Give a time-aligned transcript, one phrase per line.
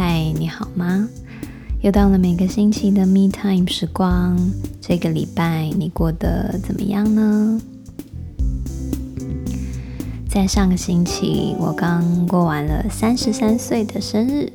[0.00, 1.08] 嗨，你好吗？
[1.80, 4.38] 又到了每个星期的 Me Time 时光，
[4.80, 7.60] 这个礼拜你过得怎么样呢？
[10.28, 14.52] 在上个星期，我刚过完了三十三岁的生日，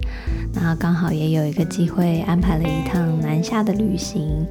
[0.53, 4.47] 然后刚好也有一个机会安排了一趟南下的旅行，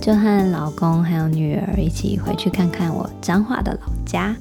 [0.00, 4.36] 就和老公还有女儿一起回去看看我彰化的老家。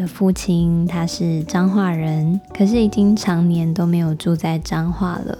[0.00, 5.36] 的父亲他是彰化人，可是已经常年都没有住在彰化了。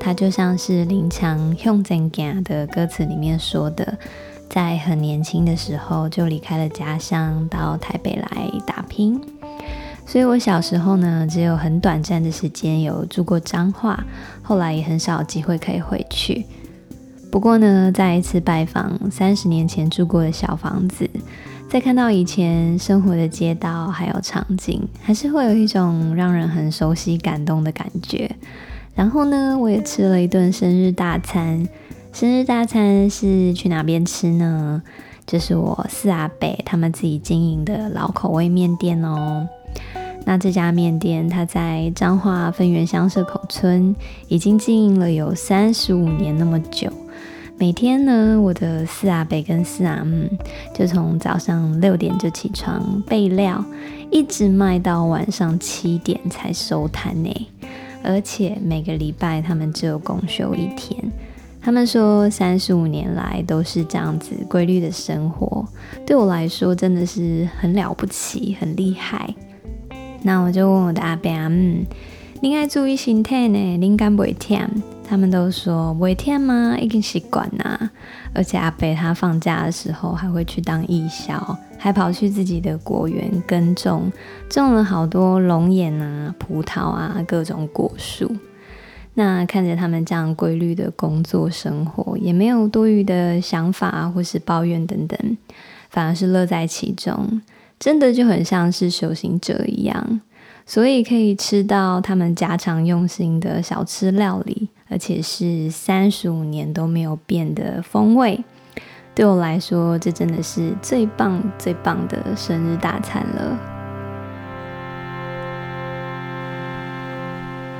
[0.00, 3.98] 他就像是林强《向前行》的歌词里面说的。
[4.48, 9.20] 在很年轻的时候就离开了家乡，到台北来打拼。
[10.06, 14.02] 所以我小时候呢，只有很短暂的时间有住过彰化，
[14.42, 16.46] 后来也很少机会可以回去。
[17.30, 21.06] 不过呢，再一次拜访三十年前住过的小房子，
[21.68, 28.30] 再看到以前生活的街道还有场景，还是会有一种让人很熟悉、感动的感觉。
[28.94, 31.68] 然后呢，我也吃了一顿生日大餐。
[32.10, 34.82] 生日大餐是去哪边吃呢？
[35.26, 39.46] 就是我四阿伯他们自己经营的老口味面店哦。
[40.24, 43.94] 那这家面店它在彰化分园乡社口村
[44.28, 46.90] 已经经营了有三十五年那么久。
[47.60, 50.28] 每天呢，我的四阿伯跟四阿姆
[50.72, 53.64] 就从早上六点就起床备料，
[54.12, 57.48] 一直卖到晚上七点才收摊呢。
[58.04, 61.02] 而且每个礼拜他们只有公休一天。
[61.60, 65.66] 他们说，三十五年来都是这样子规律的生活，
[66.06, 69.34] 对我来说真的是很了不起，很厉害。
[70.22, 71.84] 那我就问我的阿伯阿姆，
[72.40, 73.76] 你爱注意身体呢？
[73.78, 74.60] 你敢不会忝？
[75.08, 76.76] 他们都说不会忝吗？
[76.78, 77.90] 已经习惯啦。
[78.34, 84.12] 而且阿伯他放假的时候还会去当义消，还跑去自己的果园耕种，
[84.50, 88.30] 种了好多龙眼啊、葡萄啊，各种果树。
[89.14, 95.36] 那看着他们这样规律的工作生活，也没有多余的想法或是抱怨等等，
[95.90, 97.40] 反而是乐在其中，
[97.80, 100.20] 真的就很像是修行者一样。
[100.64, 108.44] 所以可以吃到他们家常用心的小吃料理，而且是三十五年都没有变的风味。
[109.14, 113.58] 对我来说，这真的是最棒最棒的生日大餐了。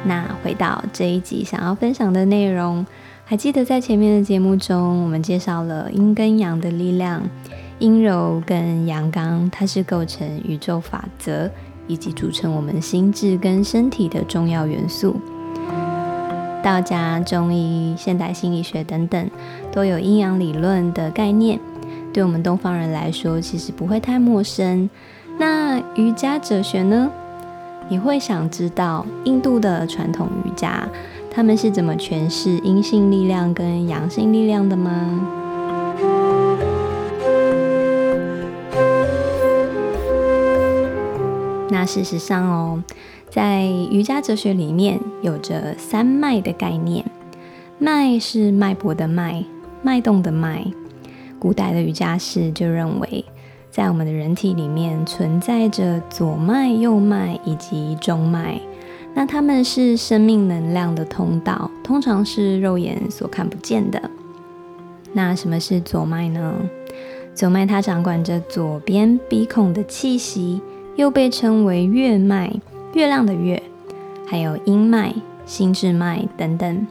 [0.05, 2.85] 那回到这一集想要分享的内容，
[3.25, 7.23] 还记得在前面的节目中，我们介绍了阴跟阳的力量，
[7.79, 11.51] 阴柔跟阳刚，它是构成宇宙法则
[11.87, 15.21] 以及组成我们心智跟身体的重要元素。
[16.69, 19.31] 道家、中医、现代心理学等等
[19.73, 21.59] 都有阴阳理论的概念，
[22.13, 24.91] 对我们东方人来说其实不会太陌生。
[25.39, 27.11] 那瑜伽哲学呢？
[27.89, 30.87] 你会想知道印度的传统瑜伽，
[31.31, 35.27] 他们是怎么诠释阴性力量跟阳性力量的吗？
[41.71, 42.83] 那事实上哦，
[43.31, 47.05] 在瑜伽哲学里面有着三脉的概念，
[47.79, 49.45] 脉是脉搏的脉，
[49.83, 50.67] 脉动的脉。
[51.39, 53.25] 古代的瑜伽士就认为。
[53.71, 58.61] 在我们的人体里面存在着左脉、右脉以及中脉，
[59.15, 64.11] 那它们是生命能量的通道，通常是肉眼所看不见的。
[65.13, 66.55] 那什么是左脉呢？
[67.35, 70.61] 左脉它掌管着左边鼻孔的气息，
[70.97, 72.51] 又被称为月脉，
[72.95, 73.63] 月亮的月，
[74.27, 76.87] 还有阴脉、心志脉等等。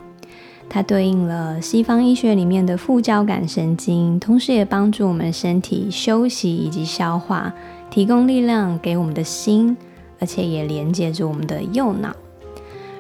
[0.69, 7.53] 它对应了西方医学里面的副交感神经，同时也帮助我们身体休息以及消化，
[7.90, 9.75] 提供力量给我们的心，
[10.19, 12.16] 而且也连接着我们的右脑。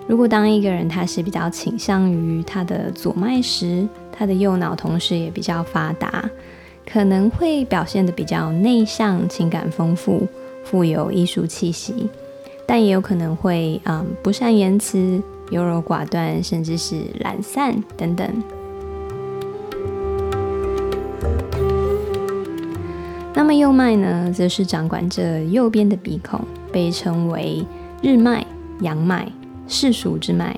[0.07, 6.29] 如果当一个人他是比较倾向于他的左脉时，他的右脑同时也比较发达，
[6.89, 10.25] 可能会表现得比较内向、情感丰富、
[10.63, 12.07] 富有艺术气息，
[12.67, 15.19] 但也有可能会嗯不善言辞。
[15.51, 18.29] 优柔寡断，甚至是懒散等等。
[23.33, 27.65] 那么右脉呢，则是掌管着右边的鼻孔，被称为
[28.01, 28.45] 日脉、
[28.81, 29.31] 阳脉、
[29.69, 30.53] 世俗之脉。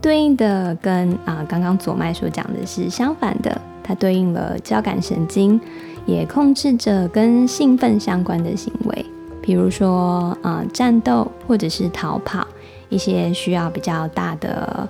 [0.00, 5.60] 对应的跟啊、呃、刚刚左脉所讲的是相反的，它对应了交感神经，
[6.06, 9.04] 也控制着跟兴奋相关的行为，
[9.44, 12.46] 比如说、呃、战斗或者是逃跑。
[12.90, 14.88] 一些需要比较大的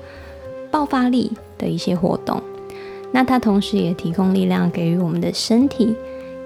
[0.71, 2.43] 爆发力的一些活动，
[3.13, 5.97] 那它同时也提供力量给予我们的身体，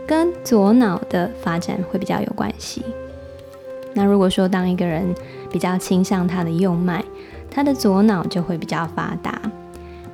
[0.06, 2.84] 跟左脑的发展会比较有关系。
[3.92, 5.12] 那如果说当一个人
[5.50, 7.04] 比较倾向他的右脉，
[7.50, 9.40] 他的左脑就会比较发达，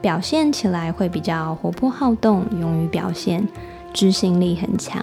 [0.00, 3.46] 表现起来会比较活泼好动，勇于表现，
[3.92, 5.02] 执行力很强。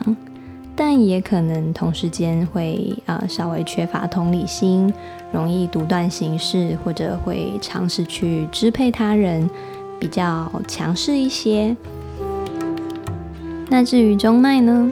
[0.76, 4.92] 但也可能同时间会呃稍微缺乏同理心，
[5.32, 9.50] 容易独断行事，或者会尝试去支配他人，
[10.00, 11.76] 比较强势一些。
[13.70, 14.92] 那至于中脉呢？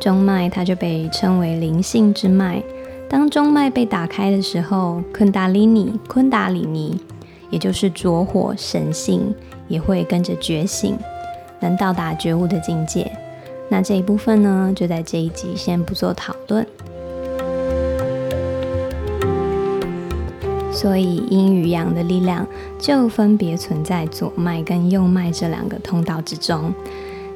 [0.00, 2.62] 中脉它就被称为灵性之脉。
[3.08, 7.00] 当中脉被打开的时候，昆达里尼、昆达里尼，
[7.48, 9.34] 也就是拙火神性，
[9.68, 10.98] 也会跟着觉醒，
[11.60, 13.10] 能到达觉悟的境界。
[13.68, 16.66] 那这一部分呢，就在这一集先不做讨论。
[20.72, 22.46] 所以阴与阳的力量
[22.78, 26.74] 就分别存在左脉跟右脉这两个通道之中。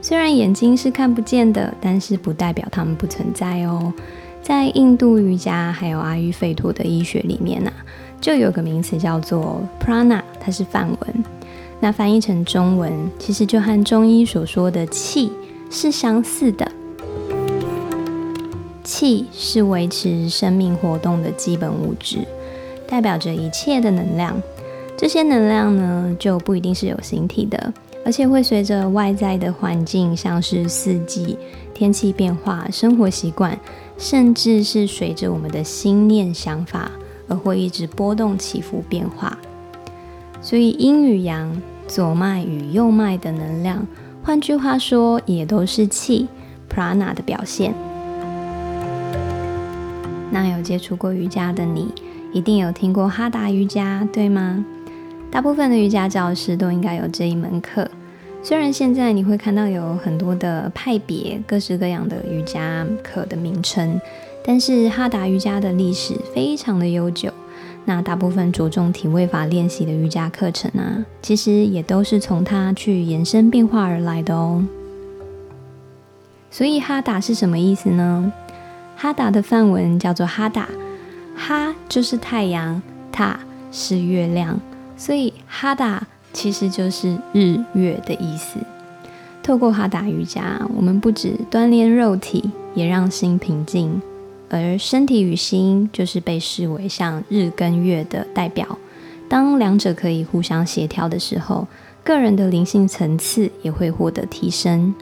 [0.03, 3.93] 虽然眼睛是看不见的，但是不代表它们不存在哦。
[4.43, 7.79] 在印度瑜伽还有阿育吠陀的医学里面呢、啊，
[8.21, 11.25] 就有个名词叫做 prana，它是梵文。
[11.81, 15.31] 那翻译成中文，其实就和中医所说的气。
[15.71, 16.71] 是相似的，
[18.83, 22.27] 气是维持生命活动的基本物质，
[22.87, 24.41] 代表着一切的能量。
[24.97, 27.73] 这些能量呢，就不一定是有形体的，
[28.05, 31.39] 而且会随着外在的环境，像是四季、
[31.75, 33.57] 天气变化、生活习惯，
[33.99, 36.91] 甚至是随着我们的心念想法，
[37.29, 39.39] 而会一直波动起伏变化。
[40.41, 43.87] 所以阴与阳、左脉与右脉的能量。
[44.29, 46.29] 换句话说，也都是气
[46.71, 47.73] prana 的表现。
[50.31, 51.89] 那有接触过瑜伽的你，
[52.31, 54.63] 一定有听过哈达瑜伽，对吗？
[55.31, 57.91] 大部分的瑜伽教师都应该有这一门课。
[58.43, 63.99] 虽然现在你会看到有很多的派别，各式各样的瑜伽课的名称，
[64.45, 67.33] 但是哈达瑜伽的历史非常的悠久。
[67.89, 74.63] 那大部分着重体位法练习的瑜伽课程啊，其实也都是从它去延伸变化而来的哦。
[76.51, 78.31] 所以哈达是什么意思呢？
[78.95, 80.69] 哈达的梵文叫做哈达，
[81.35, 83.41] 哈就是太阳，塔
[83.73, 84.61] 是月亮，
[84.99, 88.59] 所以哈达其实就是日月的意思。
[89.43, 93.99] 透过哈达瑜伽，我们不止锻炼肉体，也让心平静。
[94.51, 98.79] 而身体与心就是被视为像日跟月的代表，
[99.29, 101.67] 当两者可以互相协调的时候，
[102.03, 104.95] 个人的灵性层次也会获得提升。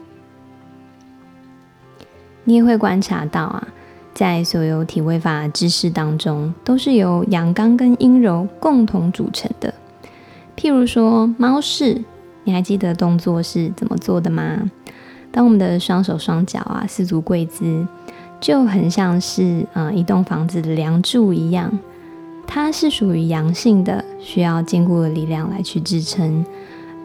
[2.43, 3.67] 你也会观察到啊，
[4.13, 9.73] 在所有体位法知识当中，都是由阳刚跟阴柔共同组成的。
[10.57, 12.03] 譬如说猫式，
[12.43, 14.69] 你还记得动作是怎么做的吗？
[15.31, 17.85] 当我们的双手双脚啊，四足跪姿。
[18.39, 21.77] 就很像是呃一栋房子的梁柱一样，
[22.45, 26.43] 它是属于阳性的，需要坚固的力量来去支撑；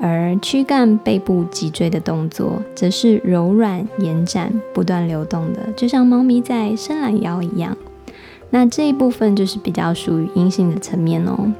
[0.01, 7.77] 而躯干、背部、脊椎的动作，则是柔软、延展、不断流动的，就像猫咪在伸懒腰一样。
[8.51, 11.51] 那这一部分就是比较属于阴性的层面哦。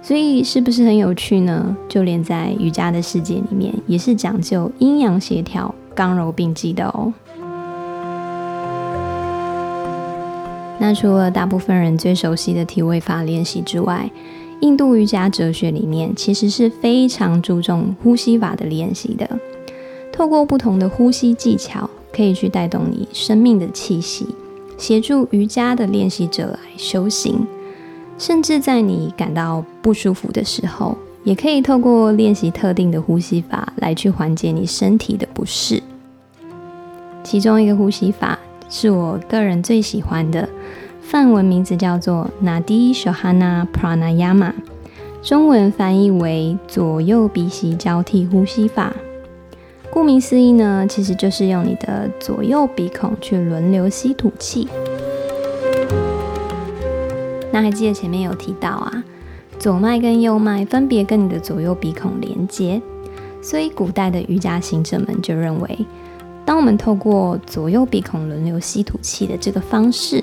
[0.00, 1.76] 所以是不是很有趣呢？
[1.88, 7.12] 就连在瑜伽的世界里面，也是讲究阴阳协调、刚柔并济的哦。
[10.78, 14.10] 那除了大部分人最熟悉的体位法练习之外，
[14.60, 19.28] 印度瑜伽哲学里面其实是非常注重呼吸法的练习的。
[20.12, 24.26] 透过不同的呼吸技巧，可以去带动你生命的气息，
[24.76, 27.46] 协助瑜伽的练习者来修行。
[28.18, 35.82] 甚至在你感到不舒服的时候，也可以透过练习特定的呼吸法来去缓解你身体的不适。
[37.22, 38.38] 其中一个呼吸法。
[38.74, 40.48] 是我个人最喜欢的，
[41.02, 44.54] 梵文名字叫做 Nadi Shohana Pranayama，
[45.22, 48.94] 中文翻译为左右鼻息交替呼吸法。
[49.90, 54.66] 顾名思义呢，其实就是用你的左右鼻孔去轮流吸吐气。
[57.52, 59.04] 那还记得前面有提到啊，
[59.58, 62.80] 左脉跟右脉分别跟你的左右鼻孔连接，
[63.42, 65.86] 所以古代的瑜伽行者们就认为。
[66.44, 70.22] 当我们透过左右鼻孔轮流吸吐气的这个方式，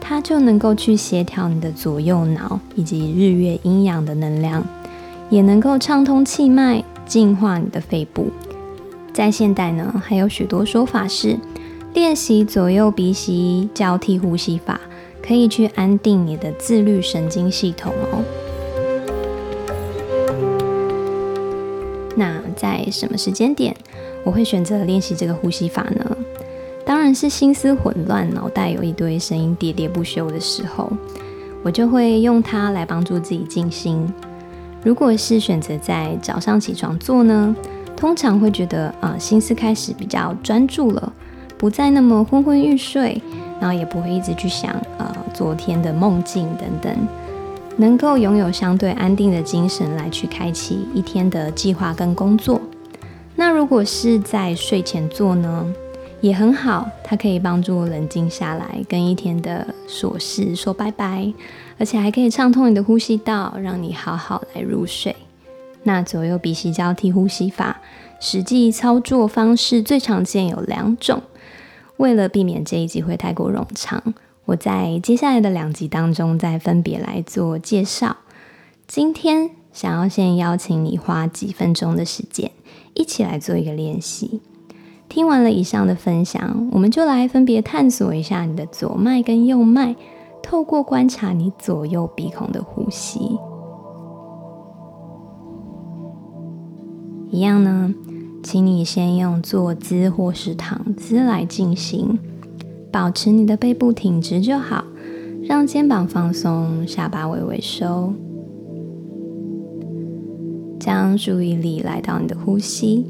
[0.00, 4.64] 它就能够去协调你的左右脑以及日月阴阳的能量，
[5.28, 8.28] 也能够畅通气脉，净化你的肺部。
[9.12, 11.38] 在现代呢，还有许多说法是
[11.94, 14.80] 练习左右鼻息交替呼吸法，
[15.26, 18.22] 可以去安定你的自律神经系统哦。
[22.14, 23.76] 那在什么时间点，
[24.26, 26.16] 我会选择练习这个呼吸法呢？
[26.84, 30.90] 当然是心思混乱、脑袋有一堆声音喋喋不休的时候。
[31.62, 34.04] 我就会用它来帮助自己静心。
[34.84, 37.54] 如果是选择在早上起床做呢，
[37.96, 41.12] 通常会觉得呃心思开始比较专注了，
[41.56, 43.20] 不再那么昏昏欲睡，
[43.60, 46.92] 然后也不会一直去想呃昨天的梦境等等，
[47.76, 52.60] 能够拥有相对安定的精神来去开启一天的计划跟工作。
[53.66, 55.74] 如果是在睡前做呢，
[56.20, 61.32] 也很好，它可以帮助冷静下来，跟一天的琐事说拜拜，
[61.76, 65.16] 而且还可以畅通你的呼吸道，让你好好来入睡。
[65.82, 67.80] 那左右鼻息交替呼吸法，
[68.20, 71.20] 实际操作方式最常见有两种。
[71.96, 78.18] 为了避免这一集会太过冗长，我在接下来的两集当中再分别来做介绍。
[78.86, 82.52] 今天想要先邀请你花几分钟的时间，
[82.96, 84.40] 一起来做一个练习。
[85.08, 89.94] 听完了以上的分享，我们就来分别探索一下你的左脉跟右脉，
[90.42, 93.38] 透过观察你左右鼻孔的呼吸。
[97.30, 97.94] 一样呢，
[98.42, 102.18] 请你先用坐姿或是躺姿来进行，
[102.90, 104.84] 保持你的背部挺直就好，
[105.44, 108.12] 让肩膀放松，下巴微微收。
[110.86, 113.04] 将注意力来到你的呼吸，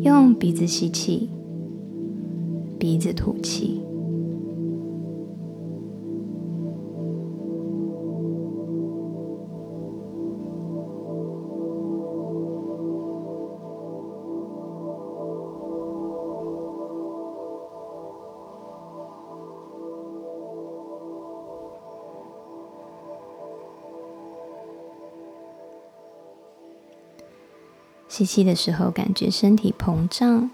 [0.00, 1.30] 用鼻子吸气，
[2.76, 3.81] 鼻子吐气。
[28.12, 30.50] 吸气的时候，感觉身体膨胀；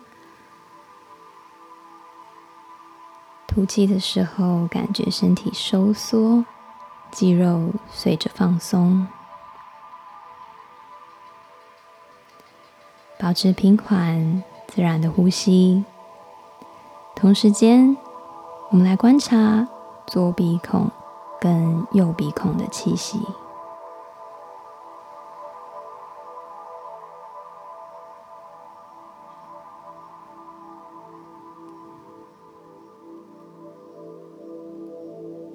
[3.49, 6.45] 吐气的时候，感觉身体收缩，
[7.11, 9.09] 肌肉随着放松。
[13.19, 15.85] 保持平缓、自然的呼吸。
[17.17, 17.97] 同时间，
[18.71, 19.67] 我们来观察
[20.07, 20.89] 左鼻孔
[21.41, 23.21] 跟右鼻孔的气息。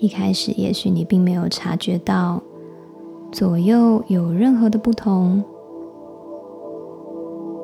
[0.04, 2.44] 一开始，也许你并没有察觉到
[3.32, 5.42] 左右有任何的不同，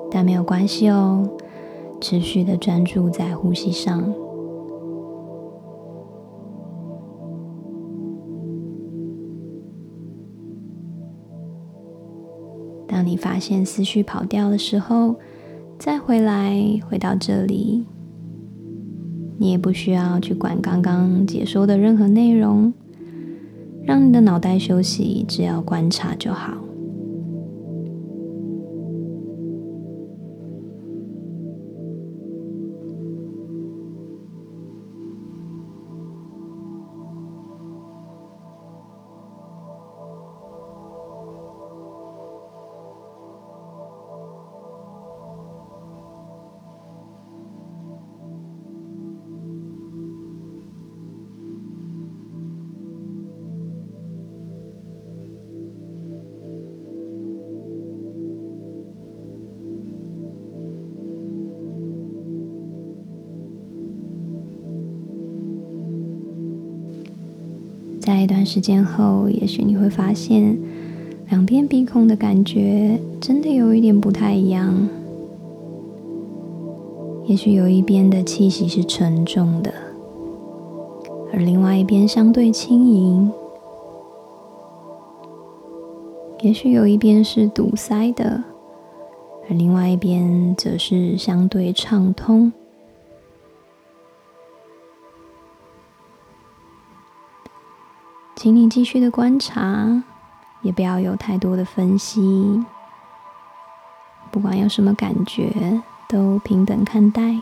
[0.09, 1.29] 但没有关系哦。
[1.99, 4.01] 持续的专注在呼吸上。
[12.87, 15.13] 当你发现思绪跑掉的时候，
[15.77, 16.57] 再回来，
[16.89, 17.85] 回到这里。
[19.41, 22.73] 你也不需要去管刚刚解说的任何内容，
[23.85, 26.57] 让你的脑袋休息，只要观察就好。
[68.09, 70.57] 在一段时间后，也许你会发现，
[71.29, 74.89] 两边鼻孔的感觉真的有一点不太一样。
[77.27, 79.71] 也许有一边的气息是沉重的，
[81.31, 83.31] 而另外一边相对轻盈。
[86.41, 88.43] 也许有一边是堵塞的，
[89.47, 92.51] 而另外一边则是相对畅通。
[98.39, 100.01] 请你继续的观察，
[100.61, 102.63] 也不要有太多的分析。
[104.31, 107.41] 不管有什么感觉，都平等看待。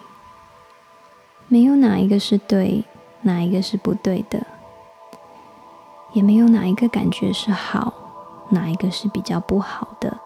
[1.48, 2.84] 没有哪一个是对，
[3.22, 4.48] 哪一个是不对的，
[6.14, 7.94] 也没有哪一个感觉是好，
[8.50, 10.18] 哪一个是比较不好的。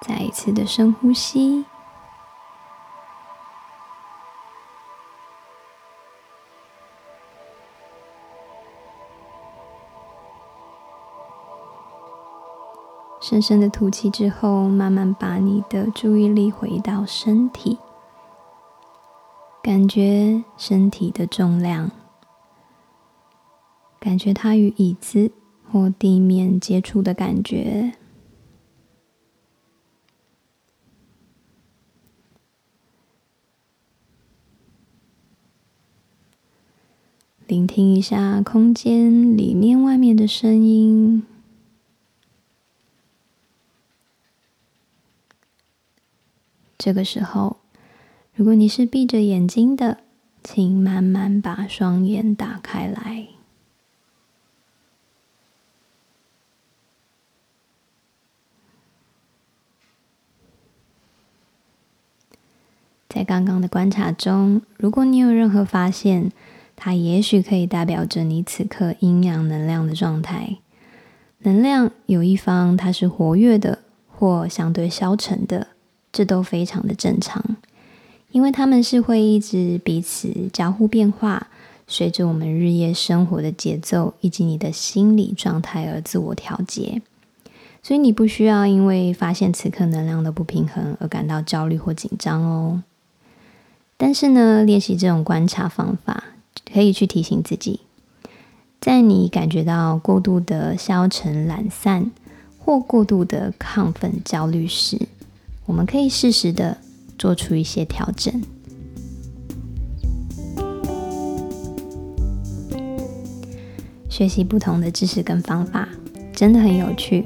[0.00, 1.64] 再一次的深呼吸。
[13.20, 17.76] 深深的吐气之后，慢慢把你的注意力回到身体，
[19.62, 21.90] 感觉身体的重量，
[24.00, 25.30] 感觉它与椅子
[25.70, 27.97] 或地面接触的感觉，
[37.48, 41.22] 聆听一下空间里面、外面的声音。
[46.76, 47.56] 这个时候，
[48.34, 50.00] 如果你是闭着眼睛的，
[50.44, 53.28] 请慢慢把双眼打开来。
[63.08, 66.30] 在刚刚的观察中，如果你有任何发现，
[66.80, 70.58] 它也许可以代表着你此刻阴阳能量的状态。
[71.40, 75.66] 能量有一方它是活跃的，或相对消沉的。
[76.10, 77.44] 这都非常的正常，
[78.30, 81.48] 因为他们是会一直彼此交互变化，
[81.86, 87.02] 随着我们日夜生活的节奏以及你的心理状态而自我调节。
[87.82, 92.82] 所以你不需要因为发现此刻能量的不平衡而感到焦虑或紧张哦。
[93.98, 96.24] 但是呢，练习这种观察方法，
[96.70, 97.80] 可以去提醒自己，
[98.80, 102.10] 在你感觉到过度的消沉懒散
[102.58, 105.08] 或过度的亢奋焦虑时，
[105.66, 106.78] 我们可以适时的
[107.18, 108.42] 做出一些调整。
[114.08, 115.88] 学习不同的知识跟方法，
[116.32, 117.24] 真的很有趣。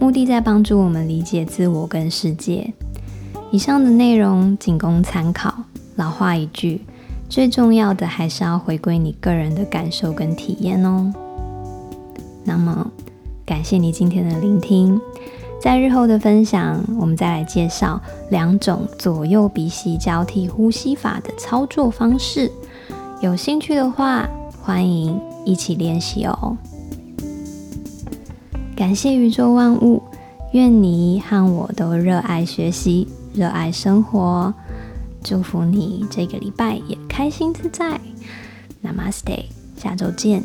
[0.00, 2.72] 目的在帮助我们理解自我跟世界。
[3.52, 5.54] 以上的内容仅供参考。
[5.96, 6.80] 老话一句，
[7.34, 11.12] 最重要的还是要回归你个人的感受跟体验哦。
[12.44, 12.88] 那么，
[13.44, 15.00] 感谢你今天的聆听。
[15.60, 22.48] 在日后的分享，我们再来介绍两种左右鼻息交替呼吸法的操作方式。
[23.20, 24.28] 有兴趣的话，
[24.62, 26.56] 欢迎一起练习哦。
[28.76, 30.00] 感谢宇宙万物，
[30.52, 34.54] 愿你和我都热爱学习，热爱生活。
[35.24, 38.00] 祝福你这个礼拜也开心自在。
[38.82, 39.44] Namaste，
[39.76, 40.42] 下周见。